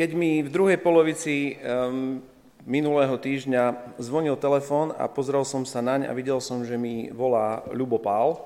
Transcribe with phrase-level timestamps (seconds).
[0.00, 2.24] keď mi v druhej polovici um,
[2.64, 7.60] minulého týždňa zvonil telefón a pozrel som sa naň a videl som, že mi volá
[7.68, 8.40] Ľubopál,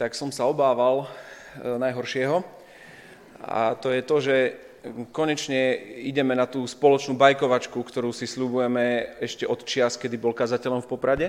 [0.00, 1.06] tak som sa obával e,
[1.68, 2.40] najhoršieho.
[3.44, 4.36] A to je to, že
[5.12, 10.80] konečne ideme na tú spoločnú bajkovačku, ktorú si slúbujeme ešte od čias, kedy bol kazateľom
[10.80, 11.26] v Poprade.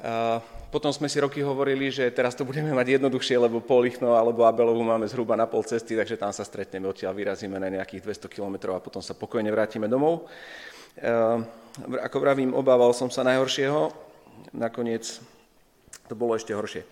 [0.00, 0.40] A
[0.70, 4.80] potom sme si roky hovorili, že teraz to budeme mať jednoduchšie, lebo Polichno alebo Abelovu
[4.86, 8.78] máme zhruba na pol cesty, takže tam sa stretneme, odtiaľ vyrazíme na nejakých 200 km
[8.78, 10.30] a potom sa pokojne vrátime domov.
[11.02, 11.42] A
[12.06, 13.90] ako vravím, obával som sa najhoršieho,
[14.54, 15.18] nakoniec
[16.06, 16.82] to bolo ešte horšie.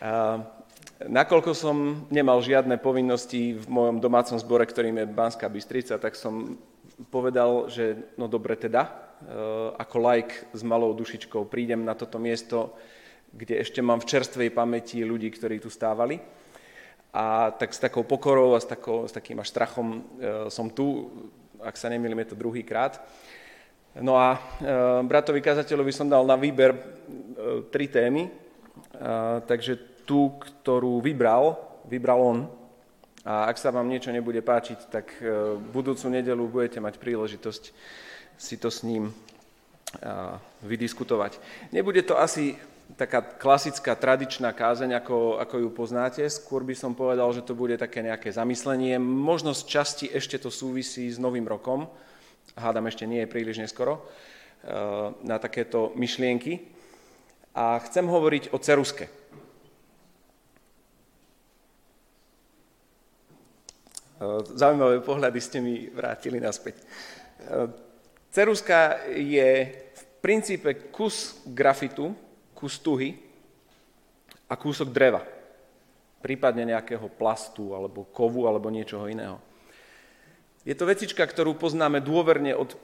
[0.00, 0.40] a
[0.96, 6.56] Nakoľko som nemal žiadne povinnosti v mojom domácom zbore, ktorým je Banská Bystrica, tak som
[7.12, 9.05] povedal, že no dobre teda,
[9.80, 12.76] ako like s malou dušičkou prídem na toto miesto,
[13.32, 16.20] kde ešte mám v čerstvej pamäti ľudí, ktorí tu stávali.
[17.16, 20.00] A tak s takou pokorou a s, takou, s takým až strachom e,
[20.52, 21.08] som tu,
[21.64, 23.00] ak sa nemýlim, je to druhýkrát.
[24.04, 24.38] No a e,
[25.08, 26.76] bratovi kazateľovi som dal na výber
[27.72, 28.28] tri témy,
[29.46, 32.38] takže tú, ktorú vybral, vybral on.
[33.26, 37.74] A ak sa vám niečo nebude páčiť, tak e, budúcu nedelu budete mať príležitosť
[38.36, 39.12] si to s ním
[40.60, 41.40] vydiskutovať.
[41.72, 42.58] Nebude to asi
[42.94, 46.22] taká klasická, tradičná kázeň, ako, ako ju poznáte.
[46.28, 49.00] Skôr by som povedal, že to bude také nejaké zamyslenie.
[49.00, 51.88] Možno časti ešte to súvisí s Novým rokom.
[52.54, 54.00] Hádam, ešte nie je príliš neskoro e,
[55.26, 56.62] na takéto myšlienky.
[57.56, 59.10] A chcem hovoriť o ceruske.
[64.16, 66.80] Eh, zaujímavé pohľady ste mi vrátili naspäť.
[68.36, 72.12] Ceruska je v princípe kus grafitu,
[72.52, 73.16] kus tuhy
[74.44, 75.24] a kúsok dreva.
[76.20, 79.40] Prípadne nejakého plastu, alebo kovu, alebo niečoho iného.
[80.68, 82.76] Je to vecička, ktorú poznáme dôverne od,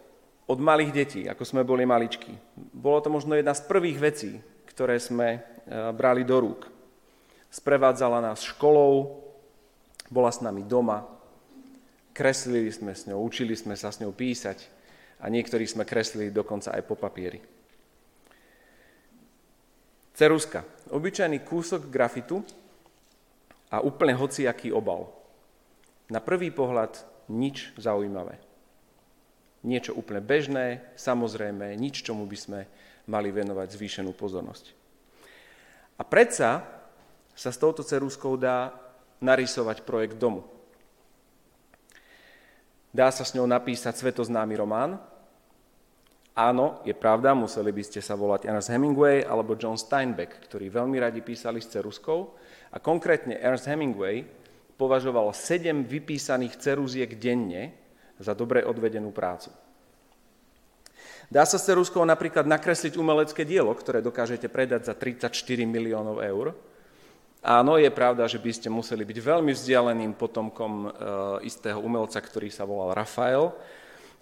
[0.49, 2.33] od malých detí, ako sme boli maličky.
[2.57, 4.41] Bolo to možno jedna z prvých vecí,
[4.73, 5.43] ktoré sme eh,
[5.93, 6.65] brali do rúk.
[7.53, 9.21] Sprevádzala nás školou,
[10.09, 11.05] bola s nami doma,
[12.13, 14.82] Kreslili sme s ňou, učili sme sa s ňou písať
[15.23, 17.39] a niektorí sme kreslili dokonca aj po papieri.
[20.13, 20.67] Ceruska.
[20.93, 22.45] Obyčajný kúsok grafitu
[23.73, 25.09] a úplne hociaký obal.
[26.13, 27.01] Na prvý pohľad
[27.33, 28.37] nič zaujímavé.
[29.63, 32.61] Niečo úplne bežné, samozrejme, nič, čomu by sme
[33.07, 34.75] mali venovať zvýšenú pozornosť.
[35.97, 36.67] A predsa
[37.33, 38.75] sa s touto ceruskou dá
[39.23, 40.45] narysovať projekt domu.
[42.93, 45.01] Dá sa s ňou napísať svetoznámy román?
[46.33, 50.97] Áno, je pravda, museli by ste sa volať Ernst Hemingway alebo John Steinbeck, ktorí veľmi
[50.97, 52.33] radi písali s ceruskou.
[52.73, 54.25] A konkrétne Ernst Hemingway
[54.81, 57.77] považoval sedem vypísaných ceruziek denne
[58.17, 59.53] za dobre odvedenú prácu.
[61.29, 65.33] Dá sa s ceruskou napríklad nakresliť umelecké dielo, ktoré dokážete predať za 34
[65.69, 66.57] miliónov eur,
[67.43, 70.89] Áno, je pravda, že by ste museli byť veľmi vzdialeným potomkom e,
[71.43, 73.51] istého umelca, ktorý sa volal Rafael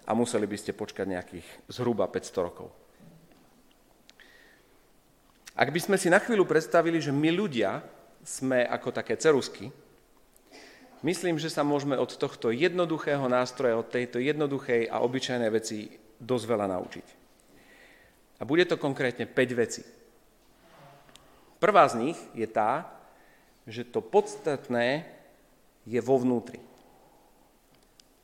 [0.05, 2.67] a museli by ste počkať nejakých zhruba 500 rokov.
[5.51, 7.83] Ak by sme si na chvíľu predstavili, že my ľudia
[8.23, 9.69] sme ako také cerusky,
[11.03, 16.45] myslím, že sa môžeme od tohto jednoduchého nástroja, od tejto jednoduchej a obyčajnej veci dosť
[16.47, 17.07] veľa naučiť.
[18.41, 19.83] A bude to konkrétne 5 vecí.
[21.61, 22.89] Prvá z nich je tá,
[23.69, 25.05] že to podstatné
[25.85, 26.70] je vo vnútri.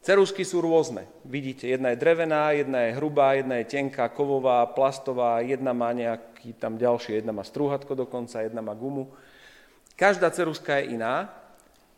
[0.08, 1.04] Cerusky sú rôzne.
[1.28, 6.56] Vidíte, jedna je drevená, jedna je hrubá, jedna je tenká, kovová, plastová, jedna má nejaký
[6.56, 9.12] tam ďalší, jedna má strúhatko dokonca, jedna má gumu.
[10.00, 11.28] Každá ceruska je iná,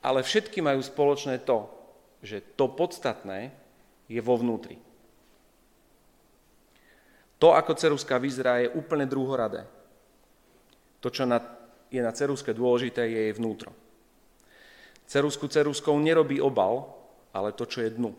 [0.02, 1.70] ale všetky majú spoločné to,
[2.25, 3.53] že to podstatné
[4.09, 4.81] je vo vnútri.
[7.38, 9.70] To, ako ceruska vyzerá, je úplne druhoradé.
[11.06, 11.30] To, čo
[11.94, 13.70] je na ceruske dôležité, je jej vnútro.
[15.06, 16.98] Cerusku ceruskou nerobí obal,
[17.34, 18.11] ale to, čo je dnu.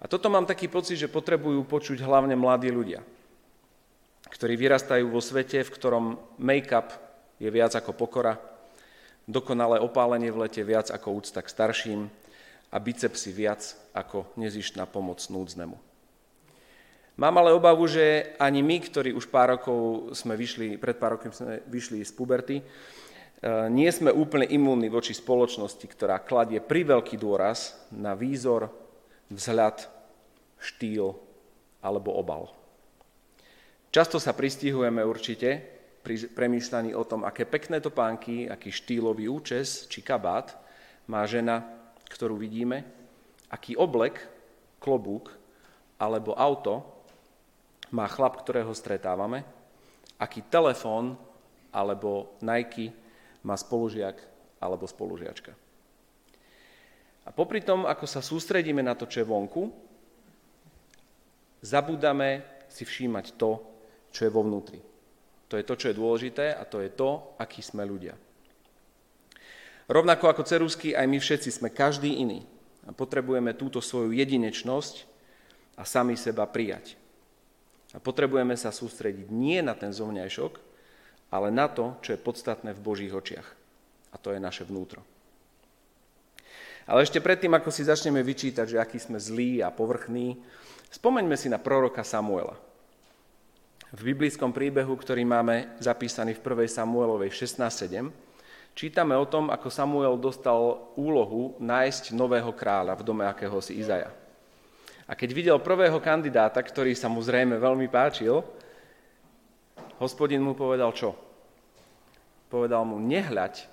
[0.00, 3.00] A toto mám taký pocit, že potrebujú počuť hlavne mladí ľudia,
[4.28, 6.04] ktorí vyrastajú vo svete, v ktorom
[6.36, 6.92] make-up
[7.40, 8.36] je viac ako pokora,
[9.24, 12.00] dokonalé opálenie v lete viac ako úcta k starším
[12.68, 13.64] a bicepsy viac
[13.96, 15.80] ako nezištná pomoc núdznemu.
[17.14, 21.38] Mám ale obavu, že ani my, ktorí už pár rokov sme vyšli, pred pár rokov
[21.38, 22.58] sme vyšli z puberty,
[23.68, 28.72] nie sme úplne imúnni voči spoločnosti, ktorá kladie priveľký dôraz na výzor,
[29.28, 29.84] vzhľad,
[30.56, 31.12] štýl
[31.84, 32.48] alebo obal.
[33.92, 35.60] Často sa pristihujeme určite
[36.00, 40.56] pri premýšľaní o tom, aké pekné topánky, aký štýlový účes či kabát
[41.06, 41.62] má žena,
[42.08, 42.84] ktorú vidíme,
[43.52, 44.24] aký oblek,
[44.80, 45.32] klobúk
[46.00, 46.80] alebo auto
[47.92, 49.44] má chlap, ktorého stretávame,
[50.16, 51.16] aký telefón
[51.70, 53.03] alebo Nike
[53.44, 54.16] má spolužiak
[54.58, 55.52] alebo spolužiačka.
[57.24, 59.72] A popri tom, ako sa sústredíme na to, čo je vonku,
[61.64, 63.60] zabúdame si všímať to,
[64.12, 64.80] čo je vo vnútri.
[65.48, 68.16] To je to, čo je dôležité a to je to, akí sme ľudia.
[69.84, 72.48] Rovnako ako cerusky, aj my všetci sme každý iný
[72.88, 75.04] a potrebujeme túto svoju jedinečnosť
[75.76, 76.96] a sami seba prijať.
[77.92, 80.52] A potrebujeme sa sústrediť nie na ten zovňajšok,
[81.34, 83.48] ale na to, čo je podstatné v Božích očiach.
[84.14, 85.02] A to je naše vnútro.
[86.86, 90.38] Ale ešte predtým, ako si začneme vyčítať, že aký sme zlí a povrchní,
[90.94, 92.54] spomeňme si na proroka Samuela.
[93.90, 96.70] V biblickom príbehu, ktorý máme zapísaný v 1.
[96.78, 98.14] Samuelovej 16.7,
[98.78, 104.12] čítame o tom, ako Samuel dostal úlohu nájsť nového kráľa v dome akéhosi Izaja.
[105.04, 108.44] A keď videl prvého kandidáta, ktorý sa mu zrejme veľmi páčil,
[109.98, 111.23] hospodin mu povedal čo?
[112.54, 113.66] Povedal mu, nehľaď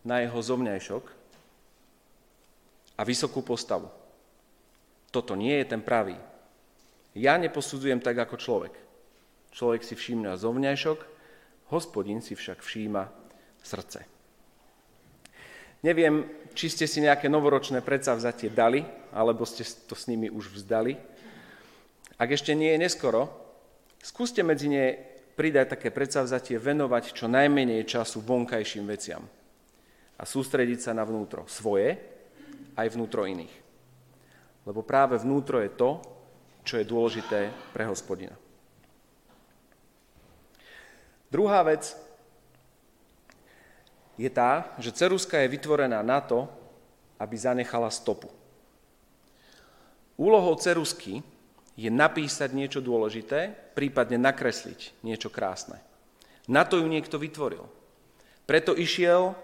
[0.00, 1.04] na jeho zomňajšok,
[2.94, 3.90] a vysokú postavu.
[5.10, 6.14] Toto nie je ten pravý.
[7.14, 8.74] Ja neposudzujem tak ako človek.
[9.54, 10.98] Človek si všíma zovňajšok,
[11.70, 13.02] hospodin si však všíma
[13.62, 14.02] srdce.
[15.86, 16.26] Neviem,
[16.56, 18.82] či ste si nejaké novoročné predsavzatie dali,
[19.14, 20.98] alebo ste to s nimi už vzdali.
[22.18, 23.30] Ak ešte nie je neskoro,
[24.02, 29.22] skúste medzi ne pridať také predsavzatie venovať čo najmenej času vonkajším veciam
[30.14, 31.98] a sústrediť sa na vnútro svoje
[32.78, 33.52] aj vnútro iných.
[34.64, 36.00] Lebo práve vnútro je to,
[36.64, 38.32] čo je dôležité pre hospodina.
[41.28, 41.92] Druhá vec
[44.14, 46.46] je tá, že ceruska je vytvorená na to,
[47.18, 48.30] aby zanechala stopu.
[50.14, 51.26] Úlohou cerusky
[51.74, 55.82] je napísať niečo dôležité, prípadne nakresliť niečo krásne.
[56.46, 57.66] Na to ju niekto vytvoril.
[58.44, 59.34] Preto išiel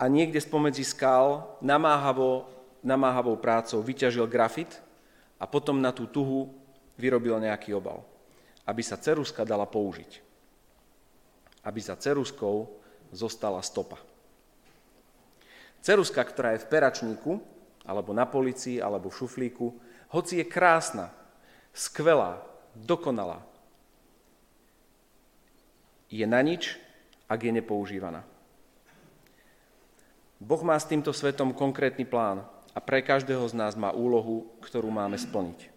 [0.00, 2.56] a niekde spomedzi skál namáhavo
[2.86, 4.78] namáhavou prácou vyťažil grafit
[5.42, 6.54] a potom na tú tuhu
[6.94, 8.06] vyrobil nejaký obal,
[8.62, 10.22] aby sa ceruska dala použiť.
[11.66, 12.78] Aby za ceruskou
[13.10, 13.98] zostala stopa.
[15.82, 17.32] Ceruska, ktorá je v peračníku,
[17.86, 19.66] alebo na policii, alebo v šuflíku,
[20.14, 21.10] hoci je krásna,
[21.76, 22.40] skvelá,
[22.72, 23.44] dokonalá,
[26.08, 26.80] je na nič,
[27.28, 28.24] ak je nepoužívaná.
[30.40, 34.88] Boh má s týmto svetom konkrétny plán a pre každého z nás má úlohu, ktorú
[34.88, 35.68] máme splniť.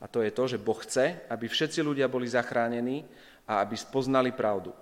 [0.00, 3.08] A to je to, že Boh chce, aby všetci ľudia boli zachránení
[3.48, 4.72] a aby spoznali pravdu.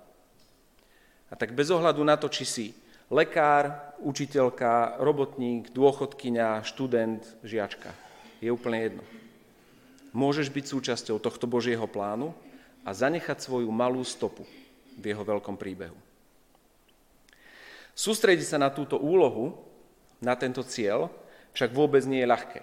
[1.30, 2.66] A tak bez ohľadu na to, či si
[3.06, 7.94] lekár, učiteľka, robotník, dôchodkyňa, študent, žiačka,
[8.42, 9.02] je úplne jedno.
[10.12, 12.36] Môžeš byť súčasťou tohto Božieho plánu
[12.84, 14.44] a zanechať svoju malú stopu
[15.00, 15.96] v jeho veľkom príbehu.
[17.96, 19.56] Sústrediť sa na túto úlohu
[20.20, 21.08] na tento cieľ
[21.52, 22.60] však vôbec nie je ľahké.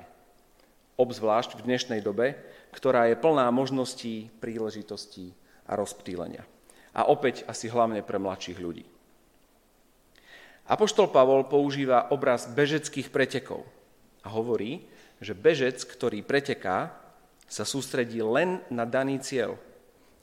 [0.98, 2.38] Obzvlášť v dnešnej dobe,
[2.74, 5.34] ktorá je plná možností, príležitostí
[5.66, 6.45] a rozptýlenia.
[6.94, 8.86] A opäť asi hlavne pre mladších ľudí.
[10.69, 13.66] Apoštol Pavol používa obraz bežeckých pretekov
[14.22, 14.85] a hovorí,
[15.18, 16.94] že bežec, ktorý preteká,
[17.49, 19.57] sa sústredí len na daný cieľ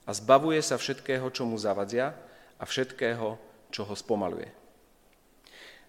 [0.06, 2.14] a zbavuje sa všetkého, čo mu zavadzia
[2.56, 3.34] a všetkého,
[3.74, 4.48] čo ho spomaluje.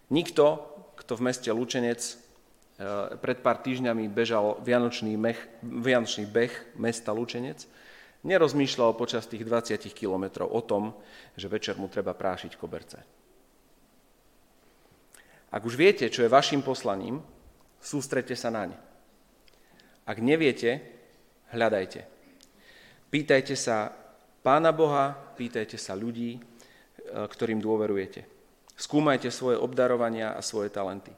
[0.09, 0.45] Nikto,
[0.97, 2.17] kto v meste Lučenec eh,
[3.21, 7.69] pred pár týždňami bežal vianočný, mech, vianočný beh mesta Lučenec,
[8.25, 10.97] nerozmýšľal počas tých 20 kilometrov o tom,
[11.37, 12.97] že večer mu treba prášiť koberce.
[15.47, 17.23] Ak už viete, čo je vašim poslaním,
[17.79, 18.75] sústrete sa naň.
[20.03, 20.96] Ak neviete,
[21.51, 22.07] hľadajte.
[23.07, 23.91] Pýtajte sa
[24.43, 26.41] Pána Boha, pýtajte sa ľudí, eh,
[27.11, 28.23] ktorým dôverujete.
[28.77, 31.11] Skúmajte svoje obdarovania a svoje talenty.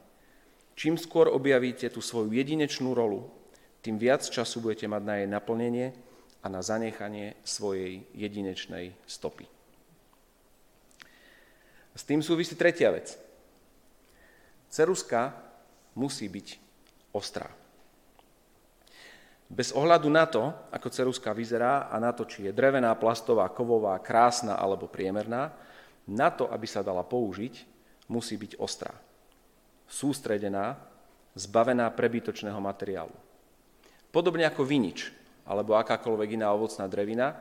[0.74, 3.28] Čím skôr objavíte tú svoju jedinečnú rolu,
[3.84, 5.86] tým viac času budete mať na jej naplnenie
[6.40, 9.44] a na zanechanie svojej jedinečnej stopy.
[11.92, 13.12] S tým súvisí tretia vec.
[14.72, 15.36] Ceruska
[15.92, 16.48] musí byť
[17.12, 17.50] ostrá.
[19.50, 23.98] Bez ohľadu na to, ako ceruska vyzerá a na to, či je drevená, plastová, kovová,
[23.98, 25.50] krásna alebo priemerná,
[26.06, 27.54] na to, aby sa dala použiť,
[28.06, 28.94] musí byť ostrá.
[29.90, 30.78] Sústredená,
[31.34, 33.14] zbavená prebytočného materiálu.
[34.14, 35.10] Podobne ako vinič,
[35.42, 37.34] alebo akákoľvek iná ovocná drevina,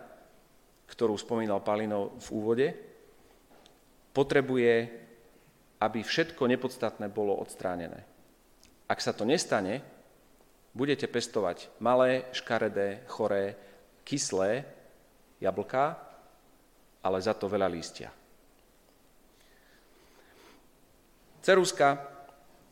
[0.90, 2.68] ktorú spomínal Palino v úvode,
[4.10, 4.74] potrebuje
[5.80, 8.04] aby všetko nepodstatné bolo odstránené.
[8.92, 9.80] Ak sa to nestane,
[10.80, 13.60] budete pestovať malé, škaredé, choré,
[14.08, 14.64] kyslé
[15.44, 16.00] jablká,
[17.04, 18.16] ale za to veľa lístia.
[21.44, 22.00] Ceruska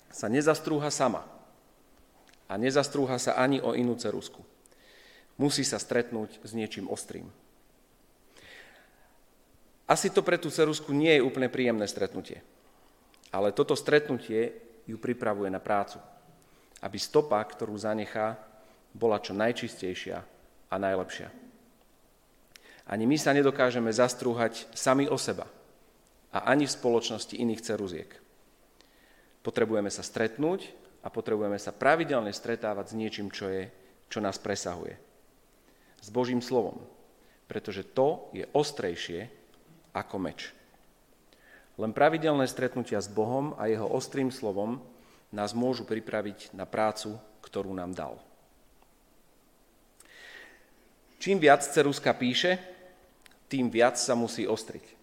[0.07, 1.27] sa nezastrúha sama
[2.47, 4.39] a nezastrúha sa ani o inú cerusku.
[5.35, 7.27] Musí sa stretnúť s niečím ostrým.
[9.87, 12.43] Asi to pre tú cerusku nie je úplne príjemné stretnutie.
[13.31, 15.99] Ale toto stretnutie ju pripravuje na prácu.
[16.81, 18.37] Aby stopa, ktorú zanechá,
[18.93, 20.17] bola čo najčistejšia
[20.69, 21.29] a najlepšia.
[22.87, 25.45] Ani my sa nedokážeme zastrúhať sami o seba
[26.31, 28.09] a ani v spoločnosti iných ceruziek.
[29.43, 30.71] Potrebujeme sa stretnúť
[31.03, 33.67] a potrebujeme sa pravidelne stretávať s niečím, čo, je,
[34.07, 34.95] čo nás presahuje.
[36.03, 36.79] S Božím slovom.
[37.47, 39.31] Pretože to je ostrejšie
[39.95, 40.51] ako meč.
[41.79, 44.83] Len pravidelné stretnutia s Bohom a jeho ostrým slovom
[45.31, 48.15] nás môžu pripraviť na prácu, ktorú nám dal.
[51.17, 52.61] Čím viac Ceruska píše,
[53.49, 54.95] tým viac sa musí ostriť.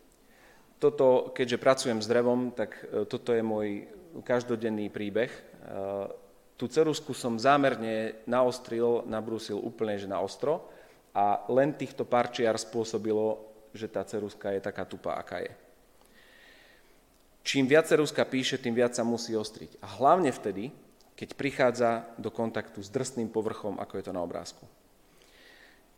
[0.79, 3.89] Toto, keďže pracujem s drevom, tak e, toto je môj
[4.23, 5.33] každodenný príbeh.
[5.33, 5.41] E,
[6.55, 10.71] tú cerusku som zámerne naostril, nabrúsil úplne že na ostro
[11.17, 15.51] a len týchto parčiar spôsobilo že tá ceruska je taká tupá, aká je.
[17.45, 19.77] Čím viac ceruska píše, tým viac sa musí ostriť.
[19.85, 20.73] A hlavne vtedy,
[21.13, 24.65] keď prichádza do kontaktu s drsným povrchom, ako je to na obrázku.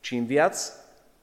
[0.03, 0.59] Čím viac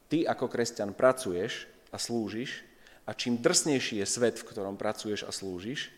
[0.08, 2.64] ty ako kresťan pracuješ a slúžiš,
[3.04, 5.92] a čím drsnejší je svet, v ktorom pracuješ a slúžiš,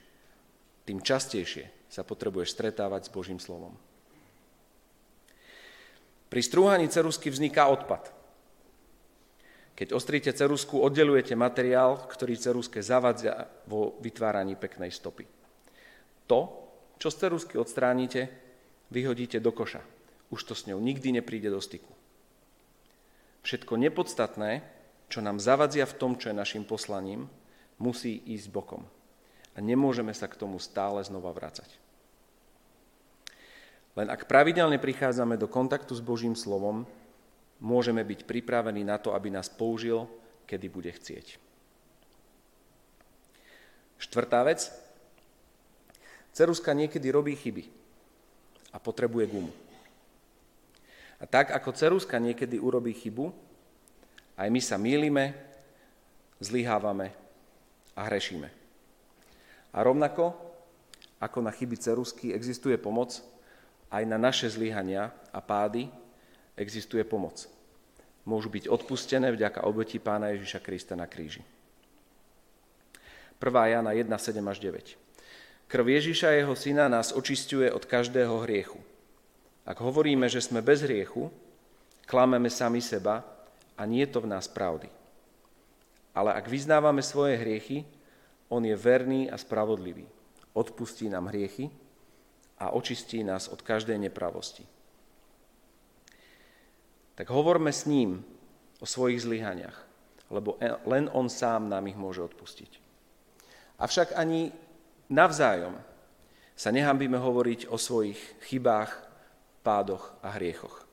[0.90, 3.78] tým častejšie sa potrebuješ stretávať s Božím slovom.
[6.34, 8.10] Pri strúhaní cerusky vzniká odpad.
[9.76, 15.28] Keď ostríte cerusku, oddelujete materiál, ktorý ceruske zavadzia vo vytváraní peknej stopy.
[16.32, 16.40] To,
[16.96, 18.32] čo z cerusky odstránite,
[18.88, 19.84] vyhodíte do koša.
[20.32, 21.92] Už to s ňou nikdy nepríde do styku.
[23.44, 24.64] Všetko nepodstatné,
[25.12, 27.30] čo nám zavadzia v tom, čo je našim poslaním,
[27.78, 28.88] musí ísť bokom.
[29.54, 31.68] A nemôžeme sa k tomu stále znova vrácať.
[33.96, 36.84] Len ak pravidelne prichádzame do kontaktu s Božím slovom,
[37.60, 40.08] môžeme byť pripravení na to, aby nás použil,
[40.46, 41.40] kedy bude chcieť.
[44.00, 44.70] Štvrtá vec.
[46.36, 47.64] Ceruska niekedy robí chyby
[48.76, 49.54] a potrebuje gumu.
[51.16, 53.32] A tak, ako ceruska niekedy urobí chybu,
[54.36, 55.32] aj my sa mýlime,
[56.44, 57.16] zlyhávame
[57.96, 58.52] a hrešíme.
[59.72, 60.36] A rovnako,
[61.24, 63.24] ako na chyby cerusky existuje pomoc,
[63.88, 65.88] aj na naše zlyhania a pády
[66.56, 67.48] existuje pomoc.
[68.26, 71.46] Môžu byť odpustené vďaka obeti pána Ježiša Krista na kríži.
[73.38, 73.46] 1.
[73.46, 74.98] Jana 1, 7 až 9.
[75.70, 78.82] Krv Ježiša a jeho syna nás očistuje od každého hriechu.
[79.66, 81.30] Ak hovoríme, že sme bez hriechu,
[82.10, 83.22] klameme sami seba
[83.78, 84.90] a nie je to v nás pravdy.
[86.16, 87.84] Ale ak vyznávame svoje hriechy,
[88.48, 90.08] on je verný a spravodlivý.
[90.56, 91.68] Odpustí nám hriechy
[92.62, 94.75] a očistí nás od každej nepravosti
[97.16, 98.24] tak hovorme s ním
[98.80, 99.78] o svojich zlyhaniach,
[100.30, 102.84] lebo e, len on sám nám ich môže odpustiť.
[103.80, 104.52] Avšak ani
[105.12, 105.76] navzájom
[106.56, 108.92] sa nehambíme hovoriť o svojich chybách,
[109.66, 110.86] pádoch a hriechoch.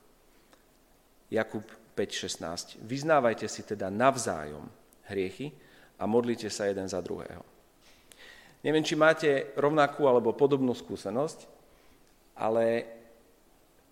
[1.29, 1.63] Jakub
[1.93, 2.81] 5.16.
[2.81, 4.65] Vyznávajte si teda navzájom
[5.05, 5.53] hriechy
[6.01, 7.45] a modlite sa jeden za druhého.
[8.65, 11.45] Neviem, či máte rovnakú alebo podobnú skúsenosť,
[12.33, 12.87] ale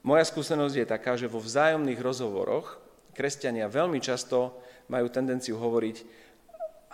[0.02, 2.82] moja skúsenosť je taká, že vo vzájomných rozhovoroch
[3.14, 4.58] kresťania veľmi často
[4.90, 5.98] majú tendenciu hovoriť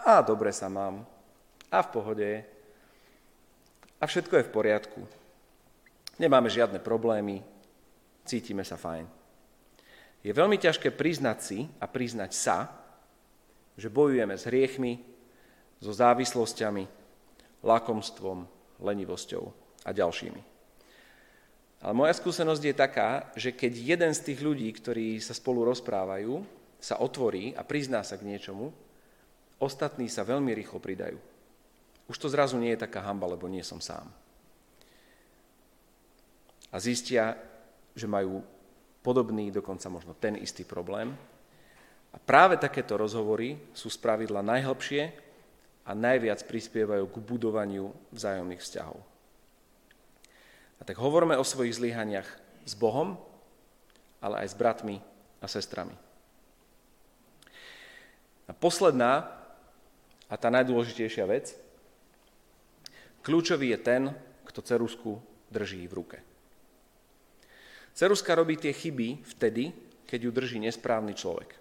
[0.08, 1.04] a dobre sa mám,
[1.68, 2.32] a v pohode,
[3.98, 5.02] a všetko je v poriadku.
[6.22, 7.42] Nemáme žiadne problémy,
[8.26, 9.06] cítime sa fajn.
[10.22, 12.74] Je veľmi ťažké priznať si a priznať sa,
[13.78, 15.06] že bojujeme s hriechmi,
[15.78, 16.90] so závislosťami,
[17.62, 18.50] lakomstvom,
[18.82, 19.44] lenivosťou
[19.86, 20.57] a ďalšími.
[21.78, 26.42] Ale moja skúsenosť je taká, že keď jeden z tých ľudí, ktorí sa spolu rozprávajú,
[26.82, 28.74] sa otvorí a prizná sa k niečomu,
[29.62, 31.18] ostatní sa veľmi rýchlo pridajú.
[32.08, 34.08] Už to zrazu nie je taká hamba, lebo nie som sám.
[36.72, 37.38] A zistia,
[37.94, 38.42] že majú
[39.06, 41.16] podobný, dokonca možno ten istý problém.
[42.12, 45.04] A práve takéto rozhovory sú spravidla najhlbšie
[45.88, 49.00] a najviac prispievajú k budovaniu vzájomných vzťahov.
[50.78, 52.28] A tak hovorme o svojich zlyhaniach
[52.68, 53.18] s Bohom,
[54.22, 54.98] ale aj s bratmi
[55.42, 55.94] a sestrami.
[58.48, 59.28] A posledná
[60.28, 61.56] a tá najdôležitejšia vec.
[63.24, 64.04] kľúčový je ten,
[64.48, 65.20] kto cerusku
[65.52, 66.18] drží v ruke.
[67.92, 69.74] Ceruska robí tie chyby vtedy,
[70.08, 71.60] keď ju drží nesprávny človek.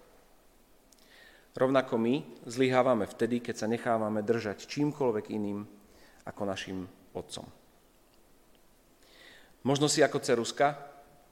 [1.56, 5.64] Rovnako my zlyhávame vtedy, keď sa nechávame držať čímkoľvek iným
[6.28, 6.84] ako našim
[7.16, 7.48] otcom.
[9.66, 10.78] Možno si ako ceruska,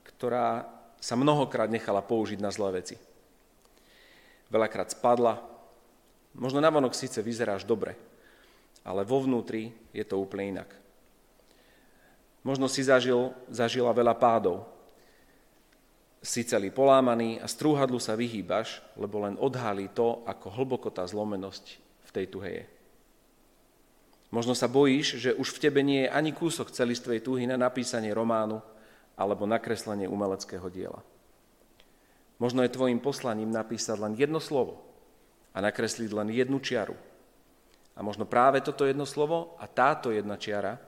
[0.03, 0.67] ktorá
[0.99, 2.99] sa mnohokrát nechala použiť na zlé veci.
[4.51, 5.39] Veľakrát spadla,
[6.35, 7.95] možno navonok síce vyzeráš dobre,
[8.83, 10.71] ale vo vnútri je to úplne inak.
[12.43, 14.67] Možno si zažil, zažila veľa pádov.
[16.19, 21.65] Si celý polámaný a strúhadlu sa vyhýbaš, lebo len odhalí to, ako hlboko tá zlomenosť
[21.79, 22.74] v tej tuhe je.
[24.35, 28.11] Možno sa bojíš, že už v tebe nie je ani kúsok celistvej túhy na napísanie
[28.11, 28.59] románu
[29.15, 31.07] alebo nakreslenie umeleckého diela.
[32.43, 34.83] Možno je tvojim poslaním napísať len jedno slovo
[35.55, 36.99] a nakresliť len jednu čiaru.
[37.95, 40.83] A možno práve toto jedno slovo a táto jedna čiara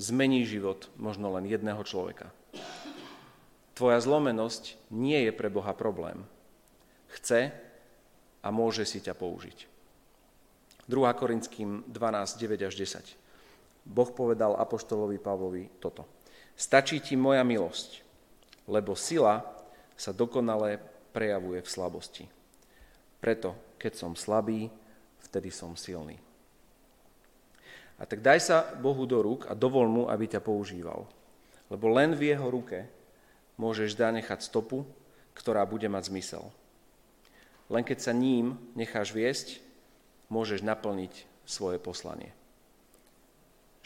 [0.00, 2.32] zmení život možno len jedného človeka.
[3.76, 6.24] Tvoja zlomenosť nie je pre Boha problém.
[7.12, 7.52] Chce
[8.40, 9.75] a môže si ťa použiť.
[10.86, 11.18] 2.
[11.18, 13.86] Korinským 12, 9 až 10.
[13.86, 16.06] Boh povedal apoštolovi Pavlovi toto.
[16.56, 18.02] Stačí ti moja milosť,
[18.70, 19.42] lebo sila
[19.94, 20.78] sa dokonale
[21.14, 22.24] prejavuje v slabosti.
[23.22, 24.68] Preto, keď som slabý,
[25.26, 26.18] vtedy som silný.
[27.96, 31.08] A tak daj sa Bohu do rúk a dovol mu, aby ťa používal.
[31.72, 32.84] Lebo len v jeho ruke
[33.56, 34.84] môžeš zanechať stopu,
[35.32, 36.44] ktorá bude mať zmysel.
[37.72, 39.65] Len keď sa ním necháš viesť,
[40.28, 42.34] môžeš naplniť svoje poslanie.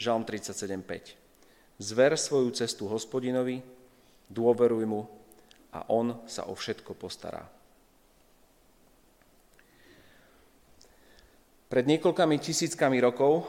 [0.01, 1.17] Žalm 37.5
[1.81, 3.61] Zver svoju cestu hospodinovi,
[4.29, 5.09] dôveruj mu
[5.73, 7.45] a on sa o všetko postará.
[11.71, 13.47] Pred niekoľkami tisíckami rokov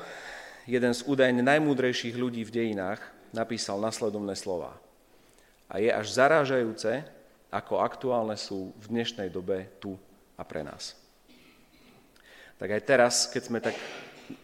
[0.64, 3.02] jeden z údajne najmúdrejších ľudí v dejinách
[3.34, 4.78] napísal nasledovné slova.
[5.66, 7.02] A je až zarážajúce,
[7.50, 9.98] ako aktuálne sú v dnešnej dobe tu
[10.38, 11.01] a pre nás
[12.62, 13.74] tak aj teraz, keď sme tak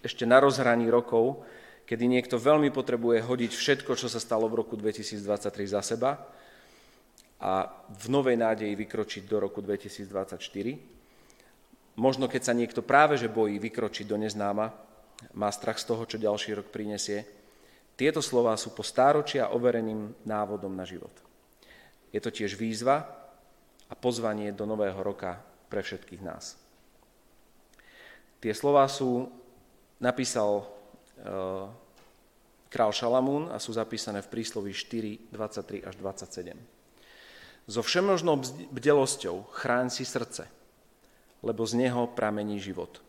[0.02, 1.46] ešte na rozhraní rokov,
[1.86, 5.22] kedy niekto veľmi potrebuje hodiť všetko, čo sa stalo v roku 2023
[5.70, 6.26] za seba
[7.38, 10.34] a v novej nádeji vykročiť do roku 2024.
[11.94, 14.74] Možno keď sa niekto práve že bojí vykročiť do neznáma,
[15.38, 17.22] má strach z toho, čo ďalší rok prinesie,
[17.94, 21.14] tieto slová sú po stáročia overeným návodom na život.
[22.10, 23.06] Je to tiež výzva
[23.86, 25.38] a pozvanie do nového roka
[25.70, 26.67] pre všetkých nás.
[28.38, 29.26] Tie slova sú,
[29.98, 31.66] napísal uh,
[32.70, 36.54] král Šalamún a sú zapísané v príslovi 4, 23 až 27.
[37.68, 38.38] So všemožnou
[38.72, 40.46] bdelosťou chráň si srdce,
[41.42, 43.02] lebo z neho pramení život.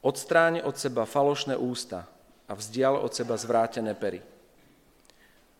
[0.00, 2.08] Odstráň od seba falošné ústa
[2.48, 4.24] a vzdial od seba zvrátené pery.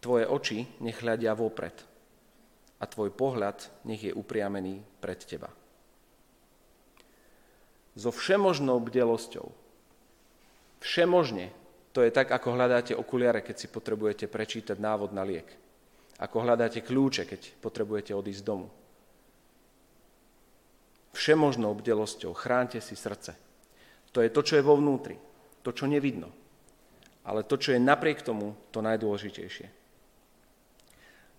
[0.00, 1.76] Tvoje oči nech hľadia vopred
[2.80, 5.59] a tvoj pohľad nech je upriamený pred teba
[7.94, 9.50] so všemožnou bdelosťou.
[10.80, 11.52] Všemožne.
[11.90, 15.46] To je tak, ako hľadáte okuliare, keď si potrebujete prečítať návod na liek.
[16.22, 18.68] Ako hľadáte kľúče, keď potrebujete odísť z domu.
[21.10, 23.34] Všemožnou bdelosťou chránte si srdce.
[24.14, 25.18] To je to, čo je vo vnútri.
[25.66, 26.30] To, čo nevidno.
[27.26, 29.68] Ale to, čo je napriek tomu, to najdôležitejšie.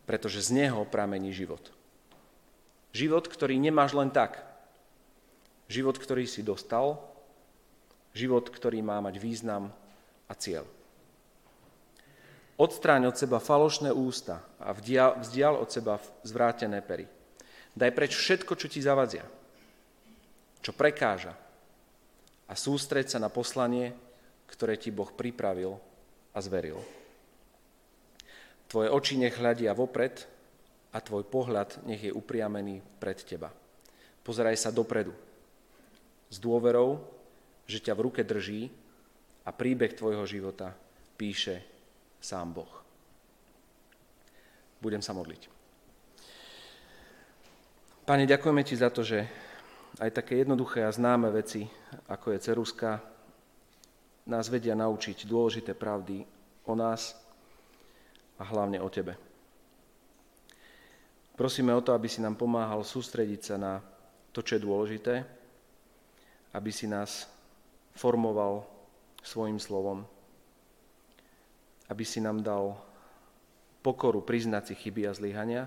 [0.05, 1.71] Pretože z neho pramení život.
[2.91, 4.50] Život, ktorý nemáš len tak,
[5.71, 6.99] Život, ktorý si dostal,
[8.11, 9.71] život, ktorý má mať význam
[10.27, 10.67] a cieľ.
[12.59, 15.95] Odstráň od seba falošné ústa a vzdial od seba
[16.27, 17.07] zvrátené pery.
[17.71, 19.23] Daj preč všetko, čo ti zavadzia,
[20.59, 21.31] čo prekáža
[22.45, 23.95] a sústreď sa na poslanie,
[24.51, 25.79] ktoré ti Boh pripravil
[26.35, 26.83] a zveril.
[28.67, 30.27] Tvoje oči nech hľadia vopred
[30.91, 33.55] a tvoj pohľad nech je upriamený pred teba.
[34.21, 35.15] Pozeraj sa dopredu,
[36.31, 37.03] s dôverou,
[37.67, 38.71] že ťa v ruke drží
[39.43, 40.71] a príbeh tvojho života
[41.19, 41.59] píše
[42.23, 42.73] sám Boh.
[44.79, 45.51] Budem sa modliť.
[48.07, 49.27] Pane, ďakujeme Ti za to, že
[49.99, 51.67] aj také jednoduché a známe veci,
[52.09, 53.03] ako je ceruska,
[54.25, 56.23] nás vedia naučiť dôležité pravdy
[56.65, 57.13] o nás
[58.39, 59.19] a hlavne o Tebe.
[61.35, 63.73] Prosíme o to, aby si nám pomáhal sústrediť sa na
[64.29, 65.40] to, čo je dôležité,
[66.51, 67.27] aby si nás
[67.95, 68.67] formoval
[69.23, 70.03] svojim slovom,
[71.87, 72.75] aby si nám dal
[73.83, 75.63] pokoru priznať si chyby a zlyhania,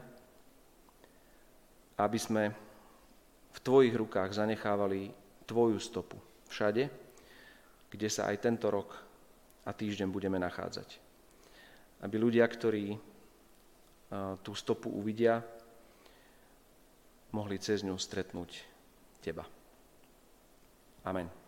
[1.99, 2.51] aby sme
[3.55, 5.15] v Tvojich rukách zanechávali
[5.47, 6.19] Tvoju stopu
[6.51, 6.91] všade,
[7.93, 8.97] kde sa aj tento rok
[9.63, 10.99] a týždeň budeme nachádzať.
[12.03, 12.99] Aby ľudia, ktorí
[14.43, 15.39] tú stopu uvidia,
[17.31, 18.51] mohli cez ňu stretnúť
[19.23, 19.54] Teba.
[21.07, 21.44] Amen.